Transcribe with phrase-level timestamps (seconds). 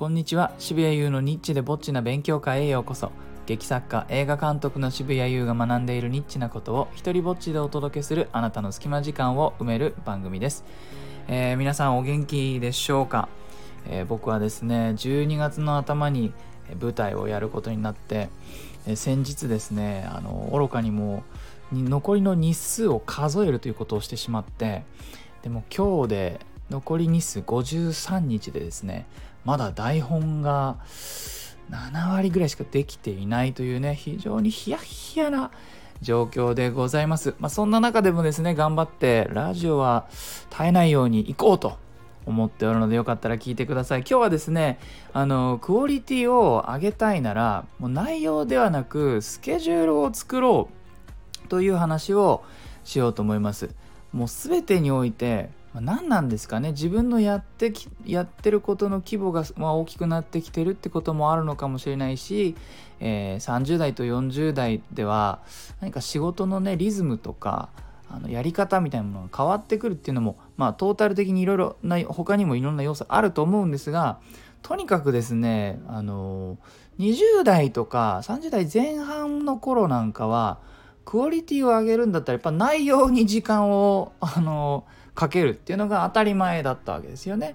[0.00, 0.54] こんにちは。
[0.58, 3.12] 渋谷優のニッチでぼっちな勉強会へようこそ。
[3.44, 10.64] 劇作家映画監督の渋谷優が学んでいるニッチなことを一人ぼっちでお届けするあなたの隙間時間を埋める番組です、
[11.28, 13.28] えー、皆さんお元気でしょうか、
[13.90, 16.32] えー、僕はですね12月の頭に
[16.80, 18.30] 舞台をやることになって、
[18.86, 21.24] えー、先日ですねあの愚かにも
[21.72, 24.82] 残りの日数を数えるということをしてしまって
[25.42, 29.06] でも今日で残り日数53日でですね
[29.44, 30.76] まだ台本が
[31.70, 35.50] 7割ぐらいしかできていないというね非常にヒヤヒヤな
[36.02, 40.06] 状況でございます、まあ、そんな中でもですね頑張ってラジオは
[40.50, 41.78] 絶えないように行こうと
[42.26, 44.00] 思っておるのでよかったら聞いてください。
[44.00, 44.78] 今日はですね
[45.12, 50.68] あのクオリティを上げたいならもう内容ではなくスケジュールを作ろ
[51.44, 52.44] うという話を
[52.84, 53.70] しようと思います。
[54.12, 56.72] もう全てにおいて何なんですかね。
[56.72, 62.56] 自分のやってきやってることの規模が、まあ、大きくなってきてるってこともあるのかもしれないし、
[62.98, 65.40] えー、30代と40代では
[65.80, 67.68] 何か仕事のねリズムとか
[68.10, 74.18] あのやり方みたいなものが変わってくるっていうのもまあトータル的にいろいろな他にもいろんな要素あると思うんですが
[74.62, 76.58] とにかくですねあの
[76.98, 80.58] 20代とか30代前半の頃なんかは
[81.04, 87.54] クオリティを上げるんだったらやっぱ内容に時間をあのかけるっていうのが当たり前だったわけですよね。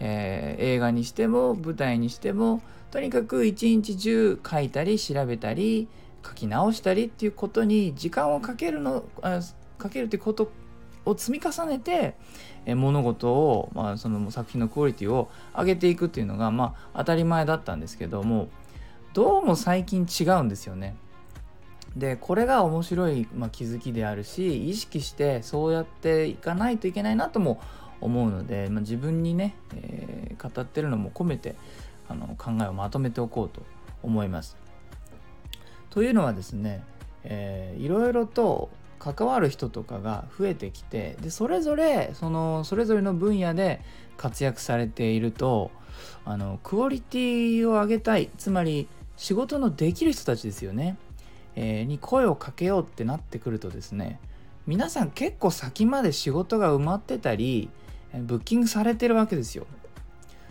[0.00, 5.88] えー、映画にしても舞台にしてもとにかく一日中書いたり調べたり
[6.26, 9.04] 書き直したりっていうことに時間をかけるの
[9.78, 10.50] かけるっていうこと
[11.04, 12.14] を積み重ねて、
[12.64, 18.48] え物事を、まあ、その作品のクオリティを上げていくっていうのが、まあ、当たり前だったんですけども
[19.12, 20.96] どうも最近違うんですよね。
[21.96, 27.60] でこれが面白い、まあ、気づきであるし意識してそうやっていかないといけないなとも
[28.00, 31.54] 思うので、まあ、自分にね、えー、語ってるのも込めて
[32.08, 33.62] あの考えをまとめておこうと
[34.02, 34.56] 思います。
[35.90, 36.82] というのはですね、
[37.22, 38.68] えー、いろいろと
[38.98, 43.80] 関わる人とかが増えてきてでそれぞれそのそれぞれの分野で
[44.16, 45.70] 活躍されていると
[46.24, 50.96] あのクオリティを上げたいつまり仕事のできる人たちですよね
[51.56, 54.18] えー、に声をかけようってなってくるとですね
[54.66, 57.68] 皆さん結構先まで仕事が埋まってたり
[58.14, 59.66] ブッキングされてるわけですよ。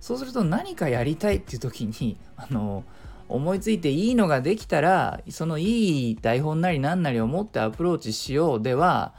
[0.00, 2.84] そうすると何かやりたいっていう時に あの
[3.28, 9.14] 思いついていいのができたらそのいい台本なり何なりを持ってアプローチしようでは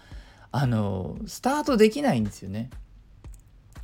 [0.52, 2.70] あのスタートできないんですよね。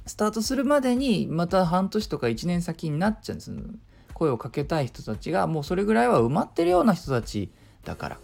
[0.06, 3.52] スタートするまでにまた半年とか1年先になっちゃうんです。
[4.14, 7.52] 声をかけたい人たちがもうそれぐらいは埋まってるような人たち
[7.84, 8.18] だから。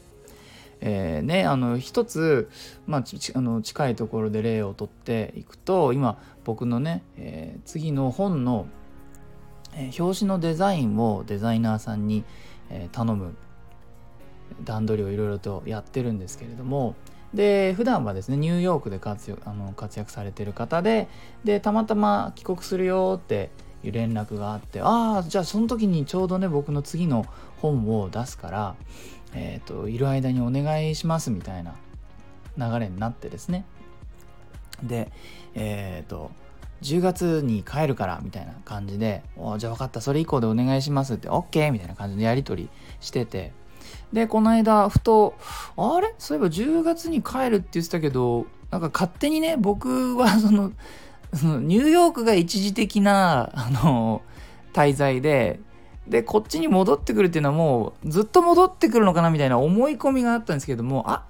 [0.82, 2.50] えー、ね、あの一つ、
[2.88, 8.66] まあ、あの近いところで例をとっていくと今僕のね、えー、次の本の、
[9.76, 12.24] えー、表紙のデザインをデザイナーさんに、
[12.70, 13.36] え頼む
[14.64, 16.96] 段取りをいろいろとやってるんですけれども
[17.34, 21.08] で普段はですねニューヨークで活躍あの活躍されてる方で
[21.44, 23.50] でたまたま帰国するよって
[23.84, 27.26] いう連絡があってああじゃあその時にちょうどね僕の次の
[27.62, 28.76] 本を出すから
[29.34, 31.76] えっ、ー、と、いる間にお願いしますみたいな
[32.58, 33.66] 流れになってですね。
[34.84, 35.12] で、
[35.56, 36.32] えっ、ー、と、
[36.82, 41.72] 10月に帰るからみたいな感じで、おじゃあ分かった、それ以降でお願いしますって、OK!
[41.72, 42.70] みたいな感じでやり取り
[43.02, 43.52] してて、
[44.14, 45.36] で、この間、ふと、
[45.78, 46.14] あれ？
[46.18, 50.72] そういえば10月に帰るって言ってたけど、なんか勝手にね、僕は その、
[51.34, 54.22] そのニューヨークが一時的な、あの、
[54.74, 55.60] 滞在で、
[56.10, 61.26] でこっちに戻ってくるっていうのはもうずっと戻ってくるのかなみたいな思い込みがあったんですけどもあ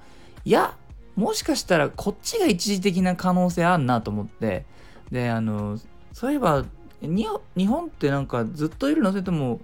[0.45, 0.75] いや
[1.15, 4.65] もしかしたらこっちが一時的な可能性あんなと思って。
[5.11, 5.79] であの
[6.13, 6.65] そういえば
[7.01, 7.25] 日
[7.67, 9.11] 本ってなんかずっといるの？
[9.11, 9.59] それとも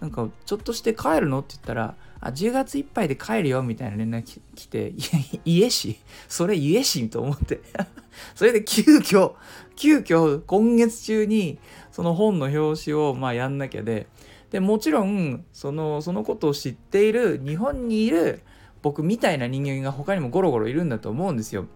[0.00, 1.40] なんかちょっとして帰るの？
[1.40, 4.92] って言ったらあ10月いっぱいで帰るよみたいな連絡来て
[5.44, 5.98] いえし
[6.28, 7.60] それ言えしと思って。
[8.34, 9.34] それで急遽
[9.76, 11.58] 急遽今月中に
[11.92, 14.08] その本の表紙をまあやんなきゃで
[14.50, 18.40] でもちろんそのそのことを知っている日本にいる
[18.82, 21.66] 僕みたいな人間が他にもゴロゴロいるんだと思うんですよ。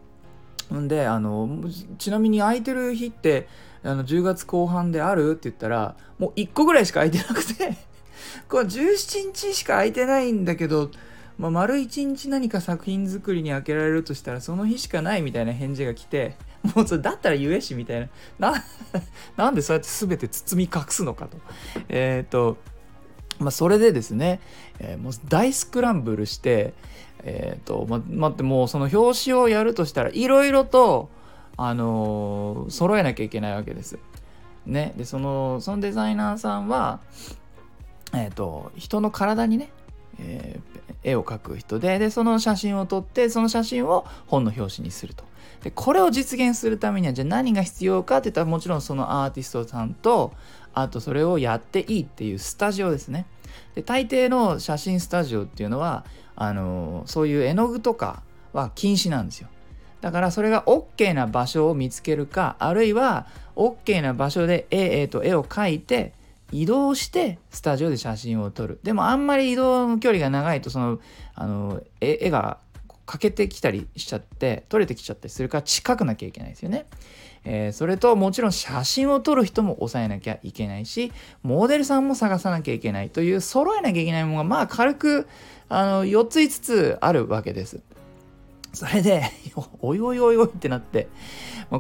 [0.73, 1.61] んであの
[1.99, 3.49] ちなみに空いてる日って
[3.83, 7.77] あの10月後半であるって言ったらもう1個ぐらいしか空いてなくて
[8.49, 10.91] これ17日しか空いてないんだけど、
[11.37, 16.37] まあ、丸1日何か作品作りに開けられるとしたらその日しかないみたいな返事が来て
[16.75, 18.01] もうそれだったら言えしみたい
[18.39, 18.53] な。
[18.53, 18.65] な、
[19.37, 21.39] なんでそうやって全て包み隠すのかと。
[21.89, 22.57] えっ、ー、と、
[23.39, 24.41] まあ、それでですね、
[24.79, 26.75] えー、もう大スクランブルして、
[27.25, 31.09] えっ、ー、と、ま、待って、もうその表紙をやるとしたらいろいろと、
[31.57, 33.99] あの、揃えなきゃいけないわけです。
[34.67, 37.01] ねでそのそのデザイナーさんは
[38.15, 39.71] えっ、と人の体にね、
[40.19, 45.25] えー、絵を描く人ででその写真を撮ってその写真を本の表紙にすると
[45.63, 50.33] でこれを実現するためにはじゃあ何が必要かって言ったらもちろんそのアーティストさんと
[50.75, 53.27] あとそれをやっていいっていうスタジオですね。
[53.75, 56.05] で大抵の写真スタジオっていうのは
[56.35, 58.23] あのそういう絵の具とか
[58.53, 59.49] は禁止なんですよ。
[60.01, 66.13] だからそれが OK な場所を見つけるかあるいは OK な場所で絵,、えー、と絵を描いて
[66.51, 68.81] 移動してスタジオで写真を撮る。
[68.83, 70.99] でもあんまり移動の距離が長いとその
[71.35, 72.59] あの絵が
[73.07, 76.87] 欠けてきたりしちゃって撮れてきちゃったりするから近くなきゃいけないですよね。
[77.45, 81.13] えー、それともちろん写真を撮る人も抑えなきゃいけないし
[81.43, 85.27] モデルさんも探さなきゃいけないという揃えなきゃいけないものがまあ軽く
[85.69, 87.81] あの4つ5つあるわけです。
[88.73, 89.25] それで
[89.81, 91.09] おいおいおいおいってなって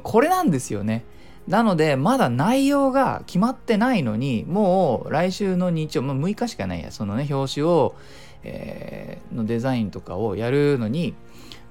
[0.02, 1.04] これなんですよね。
[1.48, 7.96] なのでまだ内容が決まってないのにもう来週の日曜、まあ、6日しかないやそのね表紙を、
[8.44, 11.14] えー、のデザインとかをやるのに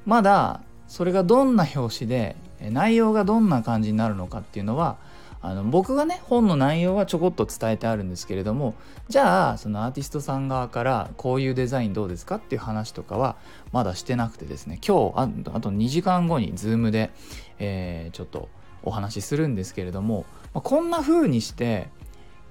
[0.06, 4.98] まだそれがどんな表紙で内容がどんな感じになるのかっていうのは
[5.44, 8.76] あの僕がね本の内容はちょこっと伝えてあるんですけれども
[9.10, 13.36] じゃあそのアーティストさん側からこういうデザインどうですかっていう話とかは
[13.72, 17.10] まだしてなくてですね今日あと2時間後に Zoom で、
[17.58, 18.50] えー、ちょっと
[18.84, 21.90] お話しするんですけれども、まあ、こんな風にして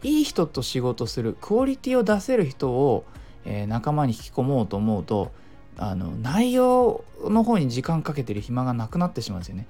[0.03, 3.05] いい人と仕事するクオリティを出せる人を、
[3.45, 5.33] えー、仲間に引き込もうと思うと
[5.79, 9.67] あの内容の方に時間かけてる暇がなくなってしまうんですよね。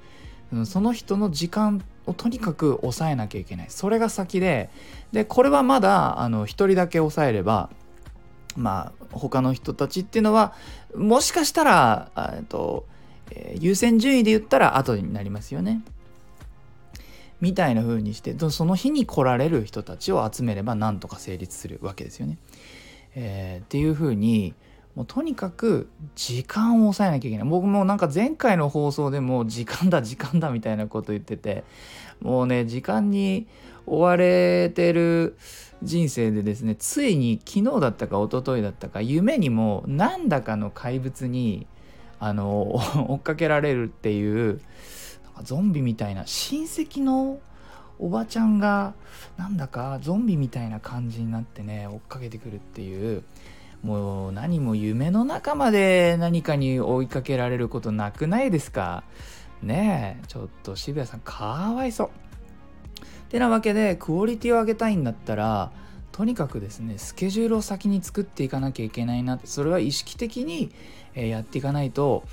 [0.64, 4.68] その人の時間をとにかく抑えなきゃいけないそれが先で
[5.12, 7.70] でこれはまだあの1人だけ抑えれば
[8.56, 10.52] まあ他の人たちっていうのは
[10.96, 12.10] もしかしたら
[12.48, 12.84] と、
[13.30, 15.82] えー、優先順位で言ったら後になりますよね。
[17.40, 22.36] みたいな風にしてその日に来られる人たちを集めればなんとか成立するわけですよね。
[23.14, 24.54] えー、っていう風に
[24.94, 27.48] もうとにかく時間を抑えなきゃいけない。
[27.48, 31.64] 僕もなんか前回の放送でも時間だ時間だみたいなこと言ってて
[32.20, 33.46] もうね時間に
[33.86, 35.36] 追われてる
[35.82, 41.66] 人生でですねついに昨日だったか一昨日だったか夢にもなんだかの怪物に
[42.18, 42.74] あの
[43.08, 44.60] 追っかけられるっていう
[45.42, 47.38] ゾンビみたいな親戚の
[48.00, 48.94] おばちゃんが
[49.36, 53.22] なんだかゾンビみたいな感じになってね追っかけてくるっていう
[53.82, 59.04] もう何も夢の中まで何かに追いかけられることなくないですか？
[59.62, 61.44] ねえちょっと渋谷さんか
[61.74, 62.10] わいそう。
[63.30, 65.70] てなわけでクオリティを上げたいんだったら
[66.12, 70.70] とにかくですねスケジュールを先に作っていかなきゃいけないなってそれは意識的に
[71.14, 72.24] やっていかないと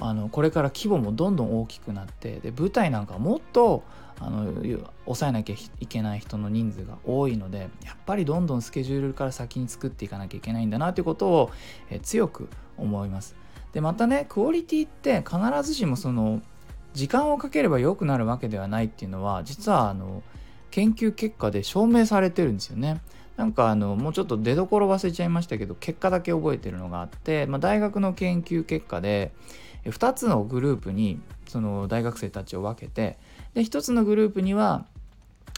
[0.00, 3.82] あのこれから規模もどんどん大きくなってで舞台なんかもっと
[4.20, 4.52] あの
[5.04, 11.50] 抑えなきゃいけない人の人数が多いのでやっぱりどんどんスケジュールから先に作っていかなきゃいけないんだなということを、
[11.90, 13.36] え強く思います。
[13.72, 16.40] でまたねクオリティって必ずしもその
[16.92, 20.22] 時間をかければ良くなるわけではないっていうのは実はあの
[20.70, 23.00] 研究結果で証明されてるんですよね。
[23.36, 29.32] なんかあのもうちょっと出どころ忘れちゃいましたけど結果だけ覚えてるのがあって、まあ、大学の研究結果で
[29.84, 33.18] 2つのグループにその大学生たちを分けて
[33.54, 34.86] で1つのグループには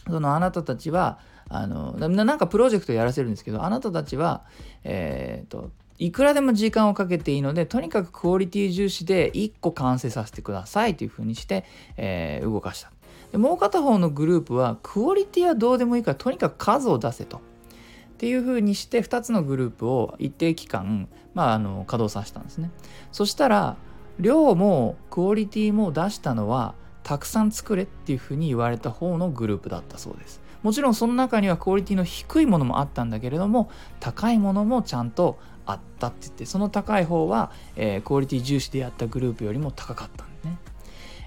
[0.09, 1.19] そのあなたたちは
[1.49, 4.45] あのなんかプロジェクトやらせるんですけどあなたたちは
[4.85, 11.65] え、ー、といくらでも時間をかけていいのでとにかくクオリティ重視で1個完成させてくださいというふうにして、
[11.97, 12.93] えー、動かした。
[13.33, 17.39] でもう片方のグループはクオリティはどうでもいいからとにかく数を出せと。
[17.39, 22.71] っていうふうにして2つのグループを一定期間、まあ、あの稼働させたんですね。
[23.13, 23.77] そしたら
[24.19, 30.41] 量もクオリティも出したのはたくさん作れっていうふうに言われた方のグループだったそうです。
[30.63, 33.71] もちろんその中にはクオリティの低いものもあったんだけれども
[34.01, 40.59] 高いものもちゃんとあったって言ってその高い方は、えー、クオリティ重視でやったグループよりも高かったんでね。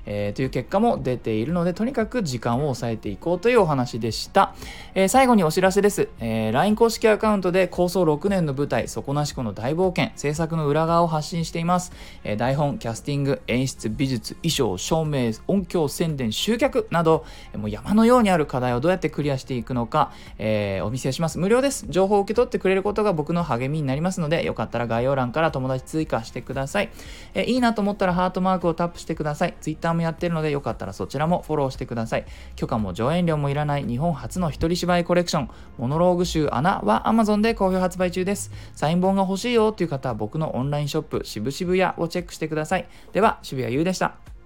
[0.06, 4.56] えー、という結果も出ているのでとにかく時間を抑えていこうというお話でした、
[4.96, 11.92] えー、最後にお知らせです、えー、LINE 公式アカウントで構想6年の舞台底なし子の大冒険制作の裏側を発信しています、
[12.24, 17.26] え台本キャスティング演出美術衣装照明音響宣伝集客など
[17.56, 21.40] もう山のようにある課題をどうやってクリアしていくのか、えお見せします。
[21.40, 21.86] 無料です。
[21.90, 26.90] 情報を受け取ってくれることが僕の励みになりますのでよかったら概要欄から友達追加してください、
[27.34, 29.54] えいいなと思ったらハートマークをタップしてください。
[29.62, 32.26] Twitter もやってるのでよかったらそちらもフォローしてください。
[32.56, 35.50] 許可も上演料もいらない日本初の一人芝居コレクション。
[35.78, 38.52] モノローグ集穴は Amazon で好評発売中です。
[38.74, 42.88] サイン本が欲しいよという方は僕のオンラインショップ渋々屋をチェックしてください。
[43.14, 44.39] では渋谷優でした。